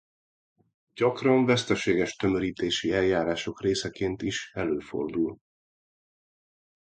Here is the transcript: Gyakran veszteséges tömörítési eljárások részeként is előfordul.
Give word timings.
Gyakran 0.95 1.45
veszteséges 1.45 2.15
tömörítési 2.15 2.91
eljárások 2.93 3.61
részeként 3.61 4.21
is 4.21 4.51
előfordul. 4.53 5.37